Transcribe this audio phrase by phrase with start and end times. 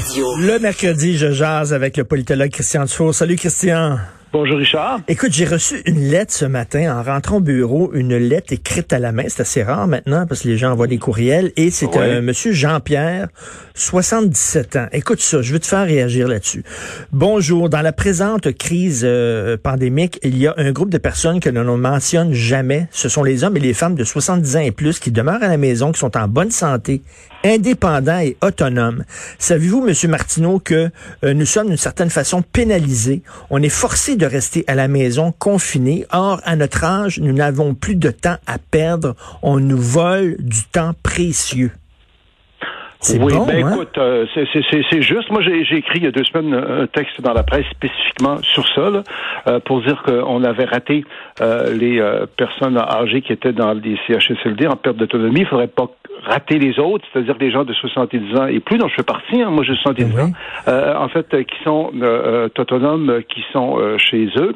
[0.00, 3.14] Le mercredi, je jase avec le politologue Christian Dufour.
[3.14, 3.98] Salut Christian.
[4.32, 5.00] Bonjour Richard.
[5.08, 9.00] Écoute, j'ai reçu une lettre ce matin en rentrant au bureau, une lettre écrite à
[9.00, 9.24] la main.
[9.26, 11.50] C'est assez rare maintenant parce que les gens envoient des courriels.
[11.56, 13.26] Et c'est un monsieur Jean-Pierre,
[13.74, 14.86] 77 ans.
[14.92, 16.62] Écoute ça, je veux te faire réagir là-dessus.
[17.10, 17.68] Bonjour.
[17.68, 21.64] Dans la présente crise euh, pandémique, il y a un groupe de personnes que l'on
[21.64, 22.86] ne mentionne jamais.
[22.92, 25.48] Ce sont les hommes et les femmes de 70 ans et plus qui demeurent à
[25.48, 27.02] la maison, qui sont en bonne santé,
[27.44, 29.04] indépendants et autonomes.
[29.40, 30.90] Savez-vous, Monsieur Martineau, que
[31.24, 33.22] euh, nous sommes d'une certaine façon pénalisés.
[33.50, 36.06] On est forcé de rester à la maison confiné.
[36.12, 39.16] Or, à notre âge, nous n'avons plus de temps à perdre.
[39.42, 41.72] On nous vole du temps précieux.
[43.02, 43.72] C'est oui, bon, ben hein?
[43.72, 45.30] écoute, euh, c'est juste.
[45.30, 48.68] Moi, j'ai écrit il y a deux semaines un texte dans la presse spécifiquement sur
[48.74, 49.02] ça, là,
[49.46, 51.04] euh, pour dire qu'on avait raté
[51.40, 51.98] euh, les
[52.36, 55.40] personnes âgées qui étaient dans les CHSLD en perte d'autonomie.
[55.40, 55.86] Il faudrait pas
[56.24, 59.40] rater les autres, c'est-à-dire des gens de 70 ans et plus, dont je fais partie,
[59.40, 60.32] hein, moi j'ai 70 ans,
[60.68, 61.90] euh, en fait, qui sont
[62.58, 64.54] autonomes, qui sont chez eux.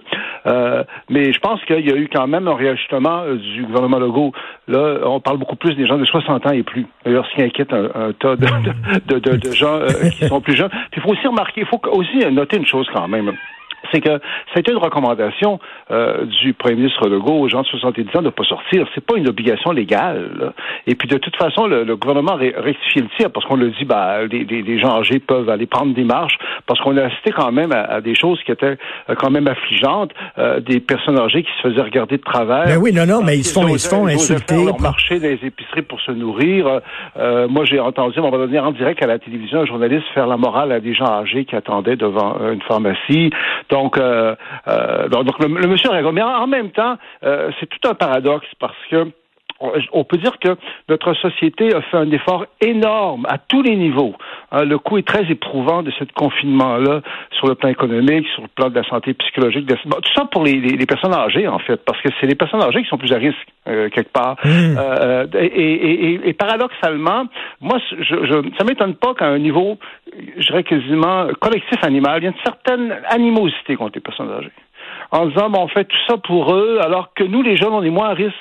[1.09, 4.33] mais je pense qu'il y a eu quand même un réajustement du gouvernement Legault.
[4.69, 6.87] Là, on parle beaucoup plus des gens de 60 ans et plus.
[7.06, 9.81] D'ailleurs, ce qui inquiète un, tas de, de, de, gens
[10.13, 10.71] qui sont plus jeunes.
[10.97, 13.33] Il faut aussi remarquer, il faut aussi noter une chose quand même
[13.93, 14.21] c'est que
[14.55, 15.59] c'était une recommandation
[15.91, 18.87] euh, du premier ministre Legault aux gens de 70 ans de ne pas sortir.
[18.95, 20.53] C'est pas une obligation légale.
[20.87, 24.25] Et puis de toute façon, le, gouvernement rectifie le tir parce qu'on le dit, bah,
[24.25, 28.01] les, gens âgés peuvent aller prendre des marches parce qu'on a assisté quand même à,
[28.01, 28.77] des choses qui étaient
[29.09, 32.67] euh, quand même affligeantes, euh, des personnes âgées qui se faisaient regarder de travers.
[32.67, 34.56] Ben oui, non, non, mais ils se font, ils se font insulter.
[34.56, 36.81] Ils marché dans les épiceries pour se nourrir.
[37.49, 40.37] moi, j'ai entendu, on va donner en direct à la télévision un journaliste faire la
[40.37, 43.31] morale à des gens âgés qui attendaient devant une pharmacie.
[43.75, 44.37] Donc, euh,
[44.69, 49.11] euh, donc le, monsieur Mais en, même temps, euh, c'est tout un paradoxe parce que
[49.60, 50.56] on peut dire que
[50.88, 54.15] notre société a fait un effort énorme à tous les niveaux.
[54.53, 57.00] Hein, le coût est très éprouvant de ce confinement-là
[57.32, 60.87] sur le plan économique, sur le plan de la santé psychologique, tout ça pour les,
[60.87, 63.47] personnes âgées en fait, parce que c'est les personnes âgées qui sont plus à risque
[63.64, 64.37] quelque part.
[64.44, 64.76] Mmh.
[65.38, 67.26] et, paradoxalement,
[67.60, 69.78] moi, je, je ça m'étonne pas qu'à un niveau
[70.37, 74.53] je dirais quasiment collectif animal, il y a une certaine animosité contre les personnes âgées.
[75.10, 77.82] En disant, bon, on fait tout ça pour eux, alors que nous, les jeunes, on
[77.82, 78.34] est moins à risque.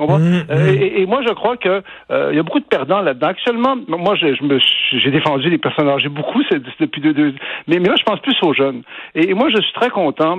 [0.00, 0.18] Comprends?
[0.18, 0.82] Mmh, euh, mmh.
[0.96, 3.26] et, moi, je crois que euh, il y a beaucoup de perdants là-dedans.
[3.26, 4.58] Actuellement, moi, je, je me,
[4.92, 7.34] j'ai défendu les personnes âgées beaucoup c'est, depuis deux, deux
[7.68, 8.82] mais, mais là, je pense plus aux jeunes.
[9.14, 10.38] Et, moi, je suis très content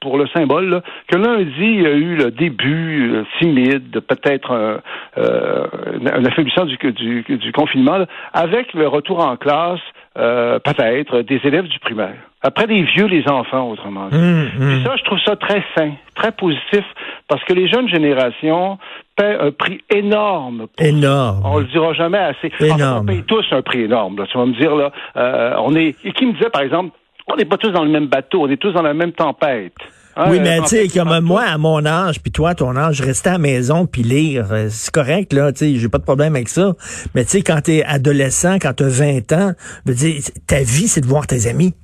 [0.00, 4.80] pour le symbole, que lundi, il y a eu le début euh, timide, peut-être un,
[5.18, 5.66] euh,
[6.10, 7.98] un affaiblissement du, du, du confinement,
[8.32, 9.80] avec le retour en classe,
[10.18, 12.16] euh, peut-être, des élèves du primaire.
[12.42, 14.16] Après les vieux, les enfants, autrement dit.
[14.16, 14.84] Mmh, mmh.
[14.84, 16.84] ça, je trouve ça très sain, très positif,
[17.28, 18.78] parce que les jeunes générations
[19.16, 20.66] paient un prix énorme.
[20.78, 21.42] énorme.
[21.44, 22.52] On le dira jamais assez.
[22.60, 23.02] Énorme.
[23.02, 24.18] on paye tous un prix énorme.
[24.18, 25.96] Là, tu vas me dire là, euh, on est.
[26.04, 26.96] Et qui me disait par exemple,
[27.26, 29.74] on n'est pas tous dans le même bateau, on est tous dans la même tempête.
[30.26, 33.32] Oui, mais tu sais, comme moi, à mon âge, puis toi, ton âge, rester à
[33.32, 36.48] la maison puis lire, euh, c'est correct, là, tu sais, j'ai pas de problème avec
[36.48, 36.74] ça.
[37.14, 39.52] Mais tu sais, quand t'es adolescent, quand t'as 20 ans,
[39.86, 41.74] veux dire, ta vie, c'est de voir tes amis.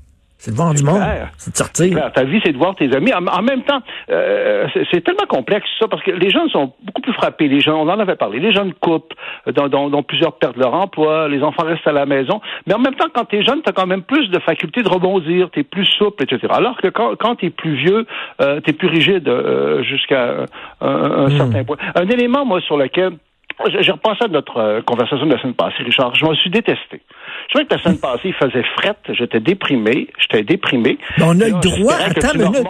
[0.44, 1.00] C'est de voir du monde.
[1.38, 2.12] C'est de sortir.
[2.12, 3.15] Ta vie, c'est de voir tes amis.
[3.15, 7.15] En, même temps, euh, c'est tellement complexe ça parce que les jeunes sont beaucoup plus
[7.15, 7.49] frappés.
[7.49, 8.41] Les jeunes, on en avait parlé.
[8.41, 9.15] Les jeunes coupent,
[9.47, 11.28] dont, dont, plusieurs perdent leur emploi.
[11.28, 12.43] Les enfants restent à la maison.
[12.66, 14.82] Mais en même temps, quand tu es jeune, tu as quand même plus de faculté
[14.82, 15.49] de rebondir.
[15.50, 16.53] Tu es plus souple, etc.
[16.55, 18.06] Alors que quand, quand tu es plus vieux,
[18.43, 20.44] euh, tu es plus rigide euh, jusqu'à
[20.82, 21.38] un, hmm.
[21.38, 21.78] certain point.
[21.94, 23.15] Un élément, moi, sur lequel
[23.81, 26.15] j'ai repensé à notre euh, conversation de la semaine passée, Richard.
[26.15, 27.00] Je m'en suis détesté.
[27.49, 30.99] Je trouvais que la semaine passée, il faisait frette, j'étais déprimé, j'étais déprimé.
[31.19, 32.67] Mais on a le droit, attends une minute,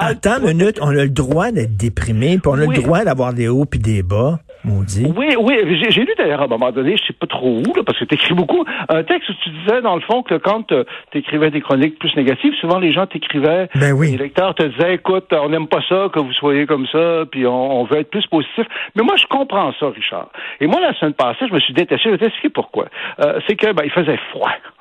[0.00, 3.32] attends une minute, on a le droit d'être déprimé, puis on a le droit d'avoir
[3.32, 4.38] des hauts puis des bas.
[4.64, 5.80] Oui, oui.
[5.90, 8.04] J'ai lu d'ailleurs à un moment donné, je sais pas trop où, là, parce que
[8.04, 11.18] tu écris beaucoup, un texte où tu disais, dans le fond, que quand euh, tu
[11.18, 14.12] écrivais des chroniques plus négatives, souvent les gens t'écrivaient, ben oui.
[14.12, 17.46] les lecteurs te disaient, écoute, on n'aime pas ça, que vous soyez comme ça, puis
[17.46, 18.66] on, veut être plus positif.
[18.94, 20.28] Mais moi, je comprends ça, Richard.
[20.60, 22.86] Et moi, la semaine passée, je me suis détaché, je vais t'expliquer pourquoi?
[23.20, 23.90] Euh, c'est que ben, il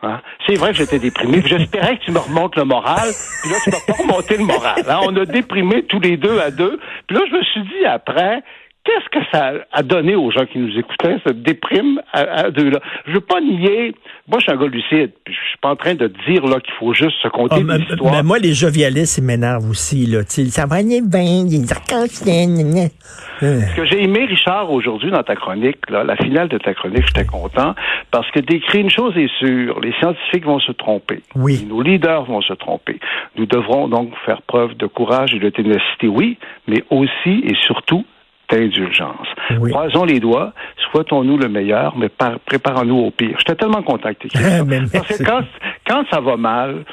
[0.04, 0.22] Hein.
[0.46, 3.10] C'est vrai que j'étais déprimé, j'espérais que tu me remontes le moral,
[3.42, 4.84] puis là, tu m'as pas remonté le moral.
[4.88, 5.00] Hein.
[5.04, 6.80] On a déprimé tous les deux à deux.
[7.08, 8.44] Puis là, je me suis dit après,
[8.88, 12.80] qu'est-ce que ça a donné aux gens qui nous écoutaient, cette déprime à, deux-là?
[13.06, 13.94] Je veux pas nier.
[14.28, 15.12] Moi, je suis un gars lucide.
[15.28, 17.84] Je suis pas en train de dire là qu'il faut juste se compter oh, des
[17.84, 18.14] histoires.
[18.14, 20.06] Mais moi, les jovialistes, ils m'énervent aussi.
[20.06, 20.22] Là.
[20.26, 25.90] ça va aller bien, les arc Ce que j'ai aimé, Richard, aujourd'hui dans ta chronique,
[25.90, 27.76] là, la finale de ta chronique, j'étais content,
[28.12, 31.22] parce que d'écrire une chose est sûre, les scientifiques vont se tromper.
[31.36, 31.66] Oui.
[31.68, 33.00] Nos leaders vont se tromper.
[33.36, 36.38] Nous devrons donc faire preuve de courage et de ténacité, oui,
[36.68, 38.06] mais aussi et surtout
[38.50, 39.28] d'indulgence.
[39.70, 40.54] Croisons les doigts,
[40.92, 42.10] souhaitons-nous le meilleur, mais
[42.46, 43.36] préparons-nous au pire.
[43.40, 44.30] J'étais tellement contacté.
[44.34, 45.42] Parce que quand,
[45.88, 46.86] quand ça va mal,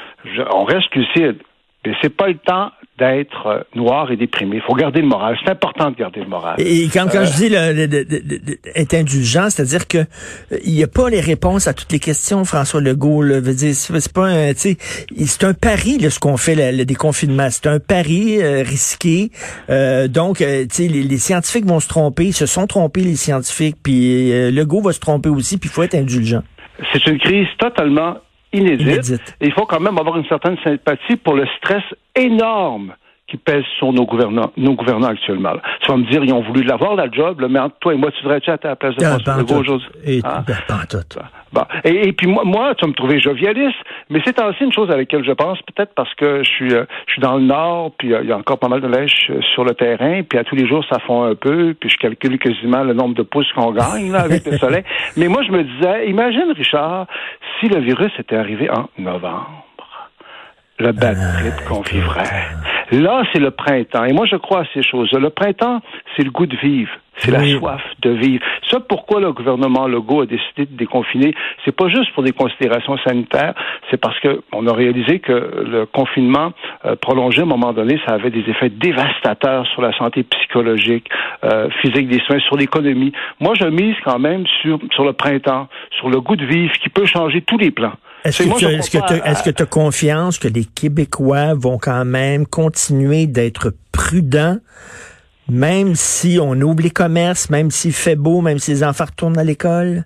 [0.51, 1.37] on reste lucide.
[1.85, 4.57] Mais c'est pas le temps d'être euh, noir et déprimé.
[4.57, 5.37] Il faut garder le moral.
[5.43, 6.55] C'est important de garder le moral.
[6.59, 11.09] Et quand, quand je dis le, être indulgent, c'est-à-dire que euh, il n'y a pas
[11.09, 13.21] les réponses à toutes les questions, François Legault.
[13.21, 17.47] Là, veut dire, c'est pas un, c'est un pari là, ce qu'on fait le, déconfinement.
[17.49, 19.29] C'est un pari euh, risqué.
[20.09, 24.81] donc, les, les, scientifiques vont se tromper, ils se sont trompés les scientifiques, puis Legault
[24.81, 26.43] va se tromper aussi, puis il faut être indulgent.
[26.93, 28.17] C'est une crise totalement
[28.55, 29.21] inédite.
[29.41, 31.83] il faut quand même avoir une certaine sympathie pour le stress
[32.15, 32.95] énorme
[33.27, 35.53] qui pèse sur nos gouvernants, nos gouvernants actuellement.
[35.81, 38.11] Tu vas me dire, ils ont voulu l'avoir, la job, mais entre toi et moi,
[38.11, 39.87] tu devrais-tu à ta place de ah, François aujourd'hui?
[40.05, 40.43] Et, ah.
[41.51, 43.77] ben, Et, puis moi, moi, tu vas me trouver jovialiste,
[44.09, 46.85] mais c'est aussi une chose à laquelle je pense, peut-être parce que je suis, euh,
[47.07, 49.27] je suis dans le nord, puis euh, il y a encore pas mal de neige
[49.31, 51.97] euh, sur le terrain, puis à tous les jours, ça fond un peu, puis je
[51.97, 54.83] calcule quasiment le nombre de pouces qu'on gagne là, avec le soleil.
[55.17, 57.07] Mais moi, je me disais, imagine, Richard,
[57.59, 59.64] si le virus était arrivé en novembre
[60.77, 62.43] le bad trip qu'on vivrait.
[62.91, 64.03] Là, c'est le printemps.
[64.05, 65.11] Et moi, je crois à ces choses.
[65.13, 65.81] Le printemps,
[66.15, 66.91] c'est le goût de vivre.
[67.17, 68.43] C'est la soif de vivre.
[68.69, 71.33] Ça, pourquoi le gouvernement Legault a décidé de déconfiner,
[71.63, 73.53] c'est pas juste pour des considérations sanitaires,
[73.89, 76.51] c'est parce que on a réalisé que le confinement
[76.83, 81.09] euh, prolongé à un moment donné, ça avait des effets dévastateurs sur la santé psychologique,
[81.45, 83.13] euh, physique des soins, sur l'économie.
[83.39, 86.89] Moi, je mise quand même sur, sur le printemps, sur le goût de vivre qui
[86.89, 87.93] peut changer tous les plans.
[88.25, 94.57] Est-ce que tu as confiance que les Québécois vont quand même continuer d'être prudents,
[95.47, 99.37] même si on ouvre les commerces, même s'il fait beau, même si les enfants retournent
[99.37, 100.05] à l'école?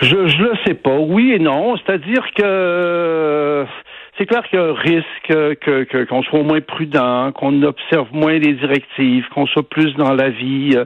[0.00, 0.96] Je ne le sais pas.
[0.98, 1.76] Oui et non.
[1.76, 3.64] C'est-à-dire que
[4.18, 8.38] c'est clair qu'il y a un risque que qu'on soit moins prudent, qu'on observe moins
[8.38, 10.76] les directives, qu'on soit plus dans la vie.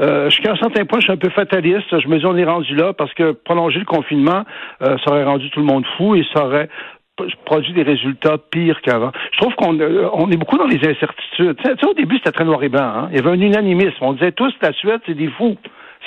[0.00, 2.00] Euh, jusqu'à un certain point, je suis un peu fataliste.
[2.00, 4.44] Je me dis on est rendu là parce que prolonger le confinement,
[4.82, 6.68] euh, ça aurait rendu tout le monde fou et ça aurait
[7.44, 9.12] produit des résultats pires qu'avant.
[9.32, 11.56] Je trouve qu'on euh, on est beaucoup dans les incertitudes.
[11.56, 12.82] Tu sais, au début, c'était très noir et blanc.
[12.82, 13.08] Hein?
[13.12, 13.96] Il y avait un unanimisme.
[14.00, 15.56] On disait tous, la Suède, c'est des fous.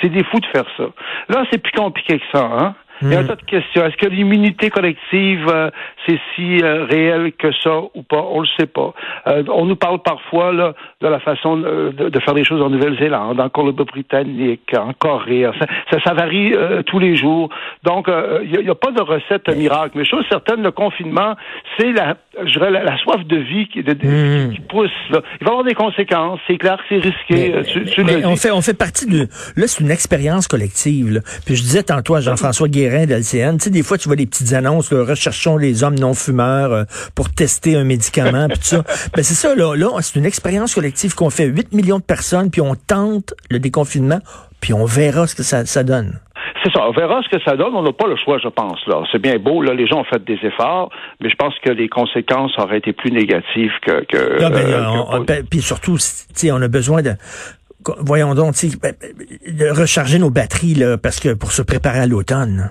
[0.02, 0.84] C'est des fous de faire ça.
[1.28, 2.44] Là, c'est plus compliqué que ça.
[2.44, 2.74] Hein?
[3.02, 3.84] Il y a un tas de questions.
[3.84, 5.70] Est-ce que l'immunité collective, euh,
[6.06, 8.24] c'est si euh, réel que ça ou pas?
[8.30, 8.92] On le sait pas.
[9.26, 12.70] Euh, on nous parle parfois là, de la façon de, de faire des choses en
[12.70, 15.48] Nouvelle-Zélande, en Colombie-Britannique, en Corée.
[15.90, 16.54] Ça, ça, varie
[16.86, 17.50] tous les jours.
[17.84, 18.08] Donc,
[18.42, 19.92] il n'y a, pas de recette miracle.
[19.96, 21.36] Mais chose certaine, le confinement,
[21.78, 24.54] c'est la, je dirais, la, soif de vie qui, de, hmm.
[24.54, 24.90] qui pousse.
[25.10, 25.22] Là.
[25.40, 26.40] Il va y avoir des conséquences.
[26.46, 28.02] C'est clair que c'est risqué.
[28.04, 29.28] Mais, on, fait, on fait partie de...
[29.56, 31.12] Là, c'est une expérience collective.
[31.12, 31.20] Là.
[31.46, 34.52] Puis je disais tantôt à Jean-François Guérin, tu sais, des fois, tu vois des petites
[34.52, 38.84] annonces, recherchons les hommes non fumeurs euh, pour tester un médicament, puis tout ça.
[39.14, 42.50] Ben, c'est ça, là, là c'est une expérience collective qu'on fait 8 millions de personnes,
[42.50, 44.20] puis on tente le déconfinement,
[44.60, 46.20] puis on verra ce que ça, ça donne.
[46.62, 46.86] C'est ça.
[46.88, 47.74] On verra ce que ça donne.
[47.74, 48.84] On n'a pas le choix, je pense.
[48.86, 49.62] Là, c'est bien beau.
[49.62, 52.92] Là, les gens ont fait des efforts, mais je pense que les conséquences auraient été
[52.92, 54.04] plus négatives que.
[54.04, 55.96] que, non, euh, ben, puis surtout,
[56.50, 57.12] on a besoin de
[58.00, 58.94] voyons donc, ben,
[59.46, 62.70] de recharger nos batteries là, parce que pour se préparer à l'automne.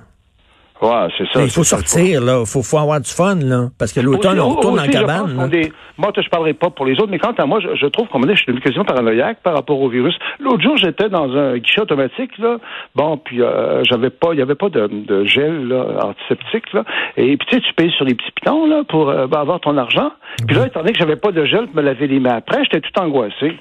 [0.82, 1.42] Ouais, c'est ça.
[1.42, 2.42] il faut sortir, là.
[2.42, 3.70] Il faut, faut, avoir du fun, là.
[3.80, 5.50] Parce que l'automne, on retourne en cabane.
[5.98, 8.36] Moi, je parlerai pas pour les autres, mais quant à moi, je, trouve qu'on je
[8.36, 10.16] suis devenu quasiment paranoïaque par rapport au virus.
[10.40, 12.58] L'autre jour, j'étais dans un guichet automatique, là.
[12.96, 16.84] Bon, puis euh, j'avais pas, il y avait pas de, de, gel là, antiseptique, là.
[17.16, 19.60] Et puis tu sais, tu payes sur les petits pitons, là, pour euh, ben, avoir
[19.60, 20.12] ton argent.
[20.48, 22.64] Puis là, étant donné que j'avais pas de gel pour me laver les mains après,
[22.64, 23.58] j'étais tout angoissé.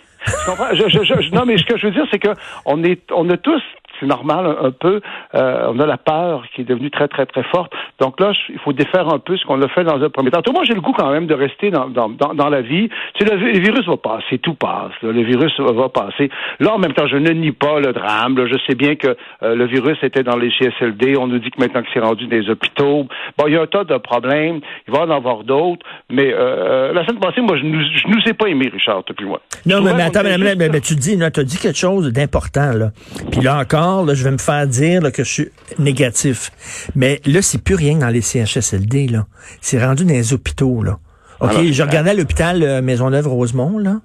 [0.74, 2.34] je, je, non, mais ce que je veux dire, c'est que
[2.66, 3.62] on est, on a tous
[4.00, 5.00] c'est normal un, peu.
[5.34, 7.72] Euh, on a la peur qui est devenue très, très, très forte.
[8.00, 10.42] Donc là, il faut défaire un peu ce qu'on a fait dans un premier temps.
[10.42, 12.88] Tout moi, j'ai le goût quand même de rester dans, dans, dans, la vie.
[13.14, 14.92] Tu sais, le, virus va passer, tout passe.
[15.02, 16.30] Le virus va, passer.
[16.60, 18.36] Là, en même temps, je ne nie pas le drame.
[18.46, 21.16] je sais bien que euh, le virus était dans les CSLD.
[21.16, 23.06] On nous dit que maintenant que c'est rendu dans les hôpitaux,
[23.38, 24.60] bon, il y a un tas de problèmes.
[24.86, 25.84] Il va en avoir d'autres.
[26.10, 29.40] Mais euh, la semaine passée, moi, je ne nous ai pas aimé, Richard, depuis moi.
[29.64, 32.90] Non, mais, attends, mais, tu dis, tu as dit quelque chose d'important, là.
[33.30, 36.50] Puis là encore, je vais me faire dire que je suis négatif.
[36.94, 39.08] Mais là, c'est plus rien dans les CHSLD.
[39.08, 39.26] là.
[39.60, 40.82] C'est rendu dans les hôpitaux.
[40.82, 40.98] là.
[41.40, 43.78] OK, je regardais l'hôpital euh, Maisonneuve-Rosemont.
[43.78, 43.96] là.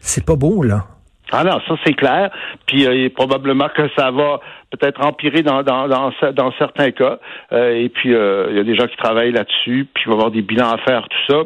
[0.00, 0.84] C'est pas beau, là.
[1.32, 2.30] Ah non, ça c'est clair.
[2.66, 7.18] Puis euh, probablement que ça va peut-être empirer dans, dans, dans, dans certains cas.
[7.52, 10.12] Euh, et puis euh, il y a des gens qui travaillent là-dessus, puis il va
[10.12, 11.42] y avoir des bilans à faire, tout ça.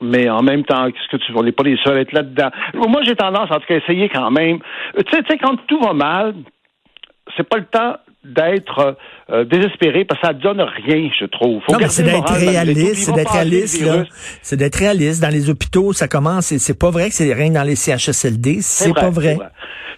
[0.00, 2.50] Mais en même temps, ce que tu on n'est pas les seuls à être là-dedans.
[2.74, 4.58] Moi, j'ai tendance, en tout cas, à essayer quand même.
[4.96, 6.34] Tu sais, quand tout va mal,
[7.36, 8.96] c'est pas le temps d'être
[9.30, 11.62] euh, désespéré parce que ça donne rien, je trouve.
[11.70, 14.04] non, mais c'est d'être réaliste, c'est d'être réaliste, là.
[14.42, 15.22] C'est d'être réaliste.
[15.22, 18.92] Dans les hôpitaux, ça commence, c'est pas vrai que c'est rien dans les CHSLD, c'est
[18.94, 19.38] pas vrai.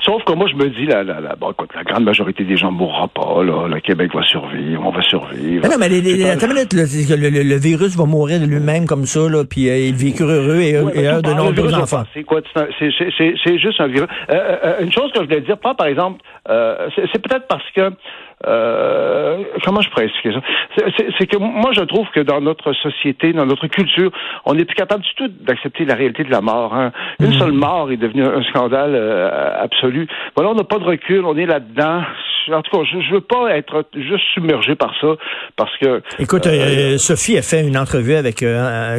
[0.05, 2.73] Sauf que moi, je me dis, la, la, la, bon, la grande majorité des gens
[2.73, 3.43] ne mourra pas.
[3.45, 3.69] Là.
[3.69, 5.69] Le Québec va survivre, on va survivre.
[5.69, 9.69] non, mais les, les, le, le, virus va mourir de lui-même comme ça, là, puis
[9.69, 12.05] euh, il vécu heureux et, heureux de nombreux enfants.
[12.15, 12.41] C'est quoi?
[12.79, 14.09] C'est juste un virus.
[14.31, 17.69] Euh, euh, une chose que je voulais dire, pas par exemple, euh, c'est peut-être parce
[17.75, 17.91] que
[18.47, 20.85] euh, comment je pourrais expliquer ça?
[21.19, 24.11] C'est que moi, je trouve que dans notre société, dans notre culture,
[24.45, 26.75] on n'est plus capable du tout d'accepter la réalité de la mort.
[26.75, 26.93] Hein.
[27.21, 27.39] Une mm.
[27.39, 30.09] seule mort est devenue un scandale euh, absolu.
[30.35, 32.03] Voilà, on n'a pas de recul, on est là-dedans
[32.51, 35.15] en tout cas, je, je veux pas être juste submergé par ça,
[35.57, 36.03] parce que.
[36.19, 38.45] Écoute, euh, Sophie a fait une entrevue avec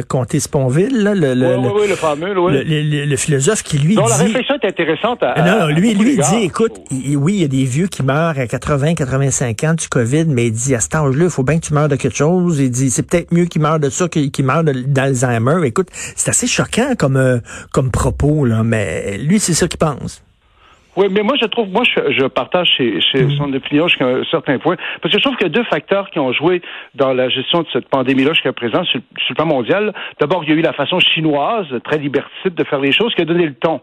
[0.08, 4.04] Comté Sponville, là, le, le, oui, oui, le fameux, le, le, philosophe qui lui non,
[4.04, 4.10] dit.
[4.10, 5.22] la réflexion est intéressante.
[5.22, 8.46] À, non, lui, lui dit, écoute, oui, il y a des vieux qui meurent à
[8.46, 11.66] 80, 85 ans du Covid, mais il dit à cet âge-là, il faut bien que
[11.66, 12.60] tu meurs de quelque chose.
[12.60, 15.66] Il dit, c'est peut-être mieux qu'il meure de ça qu'il meure d'Alzheimer.
[15.66, 17.38] Écoute, c'est assez choquant comme euh,
[17.72, 20.22] comme propos, là, mais lui, c'est ça qu'il pense.
[20.96, 23.30] Oui, mais moi, je trouve, moi, je, je partage chez, chez mm.
[23.36, 26.08] son opinion jusqu'à un certain point, parce que je trouve qu'il y a deux facteurs
[26.10, 26.62] qui ont joué
[26.94, 29.92] dans la gestion de cette pandémie-là jusqu'à présent sur, sur, le plan mondial.
[30.20, 33.22] D'abord, il y a eu la façon chinoise, très liberticide, de faire les choses, qui
[33.22, 33.80] a donné le ton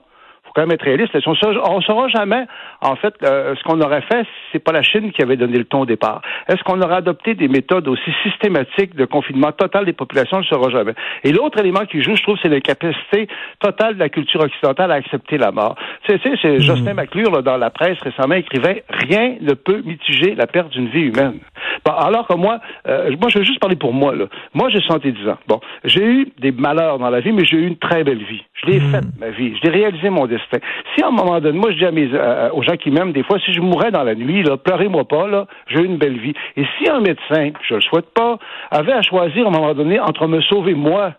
[0.51, 1.15] faut quand même être réaliste.
[1.25, 2.46] On ne saura jamais,
[2.81, 5.65] en fait, euh, ce qu'on aurait fait, c'est pas la Chine qui avait donné le
[5.65, 6.22] ton au départ.
[6.48, 10.38] Est-ce qu'on aurait adopté des méthodes aussi systématiques de confinement total des populations?
[10.38, 10.93] On ne le saura jamais.
[11.24, 13.27] Et l'autre élément qui joue, je trouve, c'est la capacité
[13.60, 15.75] totale de la culture occidentale à accepter la mort.
[16.08, 16.60] Tu sais, c'est mmh.
[16.60, 21.03] Justin McClure, dans la presse récemment, écrivait «Rien ne peut mitiger la perte d'une vie
[21.03, 21.39] humaine».
[21.85, 24.15] Bon, alors que moi, euh, moi, je veux juste parler pour moi.
[24.15, 24.25] Là.
[24.53, 25.38] Moi, j'ai 70 ans.
[25.47, 28.43] Bon, j'ai eu des malheurs dans la vie, mais j'ai eu une très belle vie.
[28.53, 28.91] Je l'ai mmh.
[28.91, 29.55] faite, ma vie.
[29.57, 30.59] Je l'ai réalisé, mon destin.
[30.95, 33.13] Si à un moment donné, moi je dis à mes, euh, aux gens qui m'aiment
[33.13, 35.97] des fois, si je mourrais dans la nuit, là, pleurez-moi pas, là, j'ai eu une
[35.97, 36.33] belle vie.
[36.57, 38.38] Et si un médecin, je le souhaite pas,
[38.69, 41.13] avait à choisir à un moment donné entre me sauver moi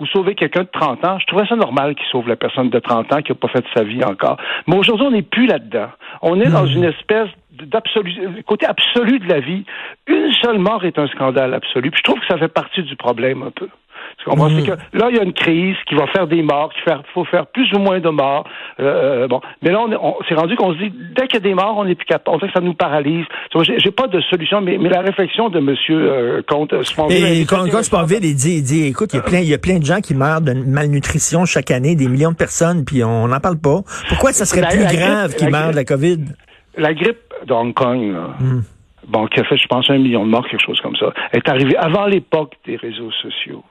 [0.00, 2.78] ou sauver quelqu'un de 30 ans, je trouvais ça normal qu'il sauve la personne de
[2.78, 4.36] 30 ans qui n'a pas fait de sa vie encore.
[4.66, 5.88] Mais aujourd'hui, on n'est plus là-dedans.
[6.22, 6.76] On est dans hmm.
[6.76, 7.28] une espèce
[7.64, 9.64] d'absolu, côté absolu de la vie.
[10.06, 11.90] Une seule mort est un scandale absolu.
[11.90, 13.68] Puis je trouve que ça fait partie du problème un peu.
[14.26, 14.64] Mhm.
[14.64, 17.46] que là, il y a une crise qui va faire des morts, il faut faire
[17.46, 18.44] plus ou moins de morts.
[18.80, 21.48] Euh, euh bon, mais là, on, s'est rendu qu'on se dit, dès qu'il y a
[21.48, 22.36] des morts, on n'est plus capable.
[22.36, 23.24] On sait que ça nous paralyse.
[23.62, 25.76] J'ai pas de solution, mais, mais la réflexion de M.
[25.90, 27.24] Euh, Comte Sponville...
[27.24, 29.58] Et Comte Sponville, il dit, il dit, écoute, il y, a plein, il y a
[29.58, 33.28] plein de gens qui meurent de malnutrition chaque année, des millions de personnes, puis on
[33.28, 33.80] n'en parle pas.
[34.08, 36.18] Pourquoi ça serait plus grave qu'ils meurent de la COVID?
[36.76, 38.62] La grippe de Hong Kong, là, hmm.
[39.08, 41.48] bon, qui a fait, je pense, un million de morts, quelque chose comme ça, est
[41.48, 43.64] arrivée avant l'époque des réseaux sociaux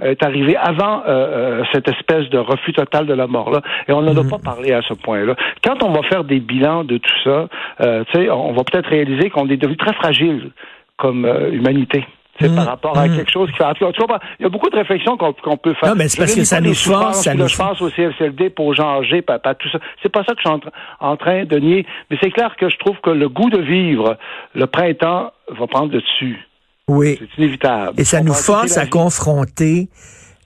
[0.00, 3.62] est arrivé avant euh, euh, cette espèce de refus total de la mort-là.
[3.88, 4.30] Et on n'en a mhm.
[4.30, 5.34] pas parlé à ce point-là.
[5.64, 7.48] Quand on va faire des bilans de tout ça,
[7.80, 10.50] euh, on va peut-être réaliser qu'on est devenu très fragile
[10.96, 12.04] comme euh, humanité.
[12.40, 12.68] C'est par mhm.
[12.68, 13.16] rapport à mhm.
[13.16, 13.64] quelque chose qui fait.
[13.80, 15.90] il y a beaucoup de réflexions qu'on peut faire.
[15.90, 17.22] Non, mais c'est parce que ça nous force.
[17.22, 17.48] Ça nous...
[17.48, 19.78] Je pense au CFCLD pour gens âgés, papa, tout ça.
[20.02, 20.60] C'est pas ça que je suis
[21.00, 21.86] en, train de nier.
[22.10, 24.16] Mais c'est clair que je trouve que le goût de vivre,
[24.54, 26.46] le printemps, va prendre le dessus.
[26.88, 27.18] Oui.
[27.18, 28.00] C'est inévitable.
[28.00, 29.88] Et ça nous force à confronter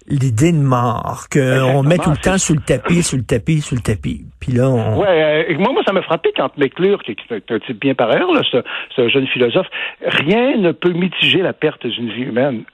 [0.06, 3.74] l'idée de mort, qu'on met tout le temps sous le tapis, sous le tapis, sous
[3.74, 4.24] le tapis.
[4.40, 5.00] Puis là, on...
[5.00, 8.10] Ouais, euh, moi, moi, ça m'a frappé quand McClure, qui est un type bien par
[8.10, 9.66] ailleurs, là, ce, jeune philosophe,
[10.04, 12.64] rien ne peut mitiger la perte d'une vie humaine.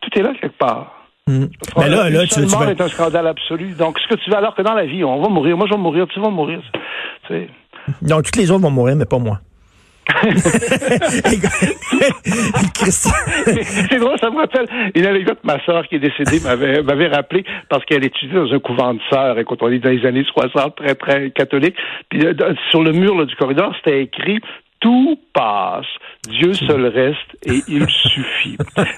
[0.00, 0.92] Tout est là quelque part.
[1.26, 1.46] Hmm.
[1.76, 3.74] Mais là, là, tu, tu est un scandale absolu.
[3.76, 5.56] Donc, ce que tu veux, alors que dans la vie, on va mourir.
[5.56, 6.60] Moi, je vais mourir, tu vas mourir.
[7.26, 7.48] Tu sais.
[8.02, 9.40] Non, toutes les autres vont mourir, mais pas moi.
[12.88, 15.38] c'est drôle, ça me rappelle une anecdote.
[15.42, 19.00] Ma sœur qui est décédée m'avait, m'avait rappelé parce qu'elle étudiait dans un couvent de
[19.10, 19.38] sœurs.
[19.38, 21.76] Et quand on est dans les années 60, très, très catholique.
[22.08, 22.34] Puis euh,
[22.70, 24.40] sur le mur du corridor, c'était écrit
[24.80, 25.86] tout passe.
[26.40, 28.56] Dieu seul reste et il suffit.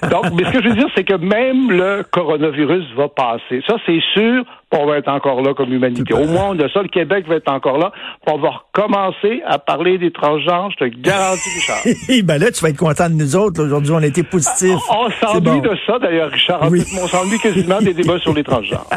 [0.09, 3.61] Donc, mais ce que je veux dire, c'est que même le coronavirus va passer.
[3.67, 4.43] Ça, c'est sûr.
[4.71, 6.13] On va être encore là comme humanité.
[6.13, 6.83] Au moins, on a ça.
[6.83, 7.91] Le Québec va être encore là.
[8.27, 10.69] On va recommencer à parler des transgenres.
[10.71, 12.23] Je te garantis, Richard.
[12.23, 13.63] ben là, tu vas être content de nous autres.
[13.63, 14.77] Aujourd'hui, on a été positifs.
[14.89, 16.61] On, s'ennuie de ça, d'ailleurs, Richard.
[16.63, 18.89] On s'ennuie quasiment des débats sur les transgenres.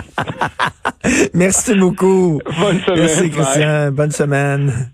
[1.35, 2.41] Merci beaucoup.
[2.61, 3.01] Bonne semaine.
[3.01, 3.91] Merci, Christian.
[3.93, 4.93] Bonne semaine.